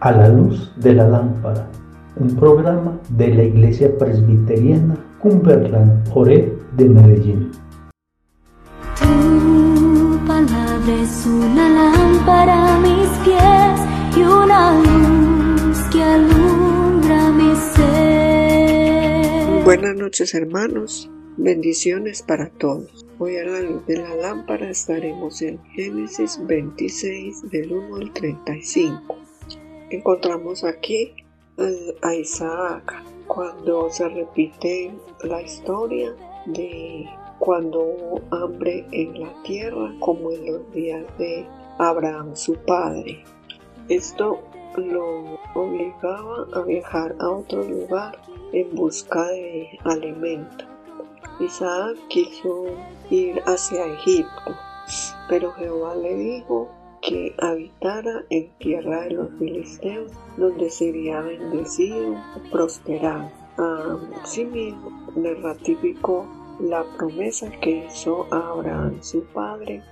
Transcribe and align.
A 0.00 0.12
la 0.12 0.28
luz 0.28 0.72
de 0.76 0.94
la 0.94 1.06
lámpara, 1.08 1.68
un 2.16 2.34
programa 2.36 2.98
de 3.10 3.34
la 3.34 3.42
Iglesia 3.44 3.96
Presbiteriana 3.98 4.96
Cumberland 5.20 6.08
Ore 6.14 6.56
de 6.76 6.88
Medellín. 6.88 7.50
Tu 8.98 10.26
palabra 10.26 10.94
es 11.02 11.26
una 11.26 11.68
lámpara 11.68 12.74
a 12.74 12.78
mis 12.80 13.08
pies 13.24 13.80
y 14.16 14.22
una 14.22 14.72
luz 14.80 15.78
que 15.92 16.02
alumbra 16.02 17.30
mi 17.30 17.54
ser. 17.74 19.64
Buenas 19.64 19.96
noches 19.96 20.34
hermanos, 20.34 21.10
bendiciones 21.36 22.22
para 22.22 22.50
todos. 22.50 23.06
Hoy 23.18 23.36
a 23.36 23.44
la 23.44 23.60
luz 23.60 23.86
de 23.86 23.98
la 23.98 24.14
lámpara 24.14 24.70
estaremos 24.70 25.42
en 25.42 25.62
Génesis 25.72 26.38
26 26.46 27.50
del 27.50 27.72
1 27.72 27.96
al 27.96 28.12
35 28.12 29.24
encontramos 29.94 30.64
aquí 30.64 31.14
a 32.02 32.14
Isaac 32.14 33.02
cuando 33.26 33.90
se 33.90 34.08
repite 34.08 34.92
la 35.22 35.40
historia 35.40 36.14
de 36.46 37.06
cuando 37.38 37.80
hubo 37.80 38.20
hambre 38.30 38.86
en 38.92 39.20
la 39.20 39.42
tierra 39.42 39.94
como 40.00 40.30
en 40.32 40.52
los 40.52 40.72
días 40.72 41.04
de 41.18 41.46
Abraham 41.78 42.34
su 42.34 42.54
padre. 42.54 43.22
Esto 43.88 44.40
lo 44.76 45.38
obligaba 45.54 46.46
a 46.54 46.62
viajar 46.62 47.14
a 47.20 47.30
otro 47.30 47.62
lugar 47.62 48.20
en 48.52 48.74
busca 48.74 49.28
de 49.28 49.78
alimento. 49.84 50.73
Isaac 51.40 51.96
quiso 52.08 52.66
ir 53.10 53.42
hacia 53.46 53.86
Egipto, 53.86 54.56
pero 55.28 55.52
Jehová 55.52 55.94
le 55.96 56.14
dijo 56.14 56.68
que 57.00 57.34
habitara 57.38 58.24
en 58.30 58.50
tierra 58.58 59.02
de 59.02 59.10
los 59.10 59.28
filisteos, 59.38 60.12
donde 60.36 60.70
sería 60.70 61.20
bendecido 61.20 62.14
prosperado. 62.50 63.30
Asimismo, 64.22 64.90
le 65.16 65.34
ratificó 65.34 66.26
la 66.60 66.84
promesa 66.96 67.50
que 67.60 67.86
hizo 67.86 68.26
a 68.30 68.50
Abraham 68.50 69.02
su 69.02 69.22
padre, 69.24 69.82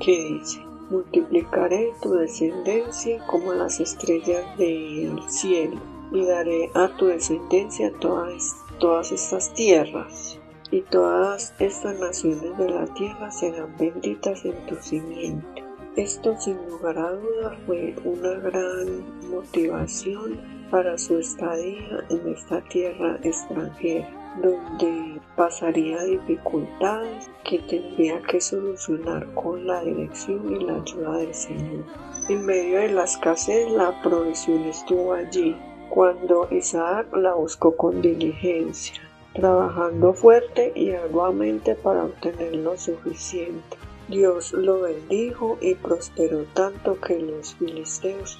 que 0.00 0.12
dice, 0.12 0.60
multiplicaré 0.90 1.92
tu 2.02 2.14
descendencia 2.14 3.24
como 3.26 3.52
las 3.52 3.80
estrellas 3.80 4.44
del 4.58 5.18
cielo, 5.28 5.76
y 6.12 6.24
daré 6.24 6.70
a 6.74 6.88
tu 6.96 7.06
descendencia 7.06 7.92
todas 8.00 9.12
estas 9.12 9.54
tierras, 9.54 10.39
y 10.70 10.82
todas 10.82 11.54
estas 11.58 11.98
naciones 11.98 12.56
de 12.58 12.70
la 12.70 12.86
tierra 12.94 13.30
serán 13.30 13.76
benditas 13.78 14.44
en 14.44 14.66
tu 14.66 14.76
simiente 14.76 15.70
esto 15.96 16.36
sin 16.38 16.56
lugar 16.68 16.96
a 16.98 17.10
dudas 17.10 17.58
fue 17.66 17.96
una 18.04 18.34
gran 18.34 19.28
motivación 19.28 20.40
para 20.70 20.96
su 20.96 21.18
estadía 21.18 22.04
en 22.10 22.28
esta 22.28 22.60
tierra 22.68 23.18
extranjera, 23.24 24.08
donde 24.40 25.20
pasaría 25.34 26.00
dificultades 26.04 27.28
que 27.42 27.58
tendría 27.58 28.22
que 28.22 28.40
solucionar 28.40 29.26
con 29.34 29.66
la 29.66 29.82
dirección 29.82 30.54
y 30.54 30.64
la 30.64 30.76
ayuda 30.76 31.18
del 31.18 31.34
Señor. 31.34 31.84
En 32.28 32.46
medio 32.46 32.78
de 32.78 32.92
la 32.92 33.02
escasez, 33.02 33.68
la 33.72 34.00
provisión 34.00 34.62
estuvo 34.66 35.12
allí, 35.12 35.56
cuando 35.88 36.46
Isaac 36.52 37.08
la 37.16 37.34
buscó 37.34 37.76
con 37.76 38.00
diligencia, 38.00 39.09
trabajando 39.34 40.12
fuerte 40.12 40.72
y 40.74 40.90
arduamente 40.92 41.74
para 41.74 42.04
obtener 42.04 42.56
lo 42.56 42.76
suficiente. 42.76 43.76
Dios 44.08 44.52
lo 44.52 44.80
bendijo 44.80 45.56
y 45.60 45.76
prosperó 45.76 46.44
tanto 46.54 47.00
que 47.00 47.20
los 47.20 47.54
filisteos 47.54 48.38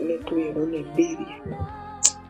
le 0.00 0.18
tuvieron 0.18 0.74
envidia. 0.74 1.40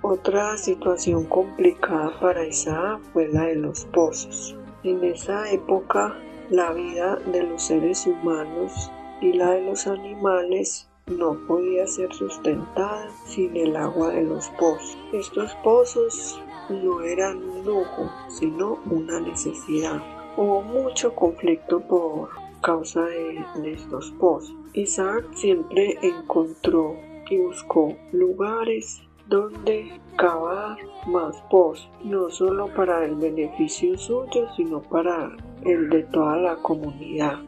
Otra 0.03 0.57
situación 0.59 1.25
complicada 1.25 2.13
para 2.21 2.47
Isaac 2.47 3.01
fue 3.13 3.29
la 3.29 3.47
de 3.47 3.57
los 3.57 3.87
pozos. 3.87 4.55
En 4.85 5.03
esa 5.03 5.51
época 5.51 6.15
la 6.51 6.73
vida 6.73 7.17
de 7.33 7.43
los 7.43 7.63
seres 7.63 8.07
humanos 8.07 8.91
y 9.21 9.33
la 9.33 9.53
de 9.53 9.63
los 9.63 9.87
animales 9.87 10.89
no 11.07 11.35
podía 11.47 11.87
ser 11.87 12.13
sustentada 12.13 13.09
sin 13.27 13.57
el 13.57 13.77
agua 13.77 14.11
de 14.11 14.25
los 14.25 14.49
pozos. 14.59 14.99
Estos 15.13 15.55
pozos 15.63 16.43
no 16.69 17.01
eran 17.03 17.37
un 17.49 17.65
lujo, 17.65 18.11
sino 18.29 18.79
una 18.91 19.21
necesidad. 19.21 20.03
Hubo 20.37 20.63
mucho 20.63 21.15
conflicto 21.15 21.79
por 21.81 22.31
causa 22.61 23.03
de, 23.05 23.73
estos 23.73 24.11
pozos. 24.19 24.53
Isaac 24.73 25.25
siempre 25.35 25.97
encontró 26.03 26.97
y 27.31 27.39
buscó 27.39 27.97
lugares 28.11 29.01
donde 29.29 30.01
cavar 30.17 30.77
más 31.07 31.37
pozos, 31.51 31.89
no 32.03 32.31
solo 32.31 32.67
para 32.75 33.05
el 33.05 33.15
beneficio 33.15 33.97
suyo, 33.97 34.49
sino 34.57 34.83
para 34.83 35.31
el 35.63 35.89
de 35.89 36.03
toda 36.03 36.37
la 36.37 36.57
comunidad. 36.57 37.39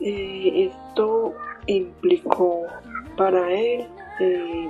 Eh, 0.00 0.70
esto 0.70 1.34
implicó 1.66 2.66
para 3.16 3.50
él 3.52 3.86
eh, 4.20 4.68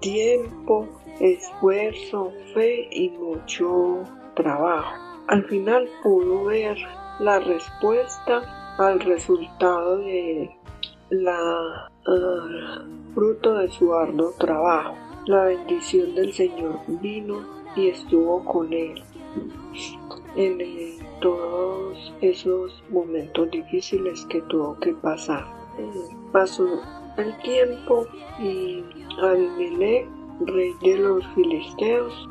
tiempo, 0.00 0.86
esfuerzo, 1.20 2.32
fe 2.54 2.88
y 2.90 3.10
mucho 3.10 4.02
trabajo. 4.34 4.94
Al 5.28 5.44
final 5.44 5.88
pudo 6.02 6.44
ver 6.44 6.76
la 7.20 7.40
respuesta 7.40 8.76
al 8.78 9.00
resultado 9.00 9.98
de 9.98 10.50
la 11.10 11.90
ah, 12.06 12.84
fruto 13.14 13.54
de 13.54 13.68
su 13.68 13.92
arduo 13.92 14.32
trabajo. 14.38 14.94
La 15.26 15.44
bendición 15.44 16.14
del 16.14 16.32
Señor 16.32 16.80
vino 16.86 17.44
y 17.76 17.88
estuvo 17.88 18.44
con 18.44 18.72
él 18.72 19.02
en 20.36 20.98
todos 21.20 22.14
esos 22.20 22.82
momentos 22.90 23.50
difíciles 23.50 24.24
que 24.26 24.40
tuvo 24.42 24.78
que 24.78 24.92
pasar. 24.94 25.57
Pasó 26.32 26.66
el 27.16 27.36
tiempo 27.38 28.06
y 28.38 28.84
Abimelech, 29.20 30.06
rey 30.46 30.72
de 30.82 30.98
los 30.98 31.26
filisteos, 31.34 32.28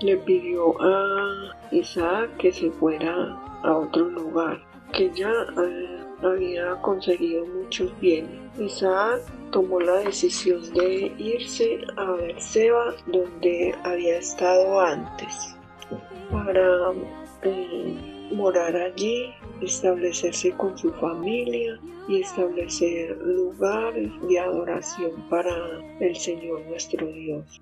le 0.00 0.16
pidió 0.18 0.80
a 0.80 1.52
Isaac 1.72 2.36
que 2.38 2.52
se 2.52 2.70
fuera 2.70 3.36
a 3.62 3.76
otro 3.76 4.08
lugar, 4.08 4.60
que 4.92 5.10
ya 5.14 5.30
eh, 5.30 6.00
había 6.22 6.80
conseguido 6.80 7.44
muchos 7.46 7.92
bienes. 8.00 8.40
Isaac 8.58 9.20
tomó 9.50 9.80
la 9.80 9.98
decisión 9.98 10.62
de 10.72 11.12
irse 11.18 11.80
a 11.96 12.12
Berseba, 12.12 12.94
donde 13.06 13.74
había 13.84 14.18
estado 14.18 14.80
antes, 14.80 15.56
para 16.30 16.92
eh, 17.42 18.28
morar 18.32 18.76
allí, 18.76 19.34
establecerse 19.62 20.52
con 20.52 20.76
su 20.76 20.92
familia 20.94 21.78
y 22.08 22.20
establecer 22.20 23.16
lugares 23.18 24.10
de 24.28 24.38
adoración 24.38 25.12
para 25.28 25.54
el 26.00 26.16
Señor 26.16 26.62
nuestro 26.66 27.06
Dios. 27.06 27.60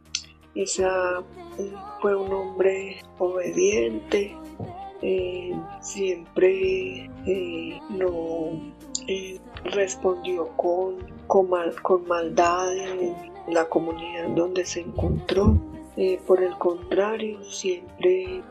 Isaac 0.54 1.24
fue 2.00 2.16
un 2.16 2.32
hombre 2.32 3.00
obediente, 3.18 4.34
eh, 5.02 5.52
siempre 5.80 7.08
eh, 7.26 7.80
no 7.90 8.72
eh, 9.06 9.38
respondió 9.64 10.48
con, 10.56 10.96
con, 11.26 11.48
con, 11.82 12.08
maldad 12.08 12.76
en 12.76 13.14
la 13.48 13.68
comunidad 13.68 14.28
donde 14.34 14.64
se 14.64 14.80
encontró. 14.80 15.56
por 16.26 16.42
el 16.42 16.56
contrario, 16.58 17.42
siempre 17.42 18.42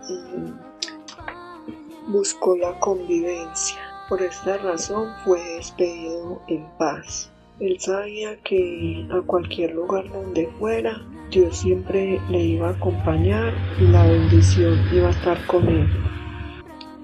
buscó 2.08 2.56
la 2.58 2.80
convivencia. 2.80 3.78
Por 4.10 4.22
esta 4.22 4.58
razón 4.58 5.14
fue 5.24 5.44
despedido 5.56 6.42
en 6.48 6.66
paz. 6.78 7.32
Él 7.60 7.80
sabía 7.80 8.38
que 8.44 9.08
a 9.12 9.22
cualquier 9.22 9.74
lugar 9.74 10.10
donde 10.12 10.48
fuera, 10.60 11.02
Dios 11.32 11.58
siempre 11.58 12.22
le 12.30 12.40
iba 12.40 12.70
a 12.70 12.72
acompañar 12.72 13.54
y 13.80 13.88
la 13.88 14.06
bendición 14.06 14.80
iba 14.94 15.08
a 15.08 15.12
estar 15.12 15.46
con 15.48 15.68
él. 15.68 15.88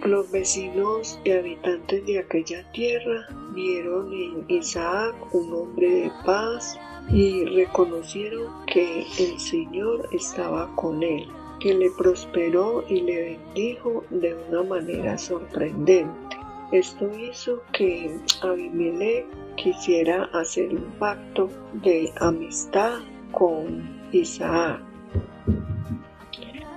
Los 0.05 0.29
vecinos 0.31 1.19
y 1.23 1.31
habitantes 1.31 2.05
de 2.05 2.19
aquella 2.19 2.69
tierra 2.71 3.27
vieron 3.53 4.13
en 4.13 4.45
Isaac 4.47 5.15
un 5.33 5.53
hombre 5.53 5.89
de 5.89 6.11
paz 6.25 6.77
y 7.09 7.45
reconocieron 7.45 8.65
que 8.65 9.05
el 9.19 9.39
Señor 9.39 10.07
estaba 10.11 10.73
con 10.75 11.03
él, 11.03 11.27
que 11.63 11.73
le 11.73 11.89
prosperó 11.91 12.83
y 12.89 12.99
le 12.99 13.37
bendijo 13.37 14.03
de 14.09 14.35
una 14.49 14.63
manera 14.63 15.17
sorprendente. 15.17 16.35
Esto 16.73 17.09
hizo 17.17 17.63
que 17.71 18.19
Abimelech 18.41 19.25
quisiera 19.55 20.25
hacer 20.33 20.75
un 20.75 20.91
pacto 20.99 21.49
de 21.75 22.11
amistad 22.19 22.99
con 23.31 23.81
Isaac. 24.11 24.81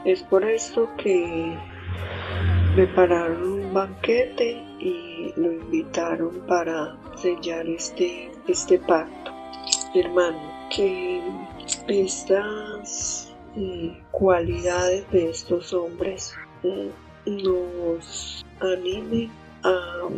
Es 0.05 0.23
por 0.23 0.45
esto 0.45 0.89
que 0.99 1.53
prepararon 2.77 3.43
un 3.43 3.75
banquete 3.75 4.63
y 4.79 5.33
lo 5.35 5.51
invitaron 5.51 6.31
para 6.47 6.97
sellar 7.17 7.67
este, 7.67 8.31
este 8.47 8.79
pacto. 8.79 9.33
Hermano, 9.97 10.39
que 10.71 11.21
estas 11.89 13.26
eh, 13.57 13.97
cualidades 14.11 15.11
de 15.11 15.31
estos 15.31 15.73
hombres 15.73 16.35
eh, 16.63 16.91
nos 17.27 18.45
animen 18.61 19.31
a 19.63 20.09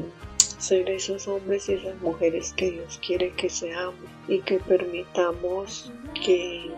ser 0.58 0.90
esos 0.90 1.28
hombres 1.28 1.68
y 1.68 1.74
esas 1.74 2.00
mujeres 2.00 2.52
que 2.54 2.72
Dios 2.72 3.00
quiere 3.06 3.32
que 3.34 3.48
seamos 3.48 3.94
y 4.26 4.40
que 4.40 4.58
permitamos 4.58 5.92
que 6.14 6.70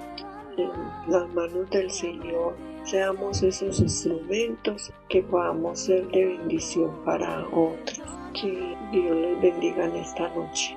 en 0.56 0.70
las 1.08 1.28
manos 1.30 1.68
del 1.70 1.90
Señor 1.90 2.54
seamos 2.84 3.42
esos 3.42 3.80
instrumentos 3.80 4.92
que 5.08 5.22
podamos 5.22 5.80
ser 5.80 6.06
de 6.08 6.24
bendición 6.24 6.90
para 7.04 7.46
otros. 7.48 8.00
Que 8.34 8.76
Dios 8.92 9.16
les 9.16 9.40
bendiga 9.40 9.86
en 9.86 9.96
esta 9.96 10.28
noche. 10.34 10.76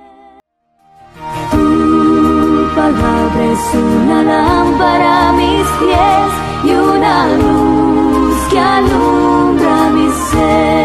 Es 3.54 3.76
una 3.76 4.24
lámpara 4.24 5.30
a 5.30 5.34
mis 5.34 5.68
pies 5.80 6.32
y 6.64 6.72
una 6.72 7.28
luz 7.38 8.36
que 8.50 8.60
alumbra 8.60 9.90
mi 9.92 10.10
ser. 10.32 10.83